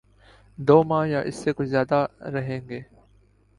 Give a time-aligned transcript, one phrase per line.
[0.57, 2.81] دو ماہ یا اس سے کچھ زیادہ رہیں گے۔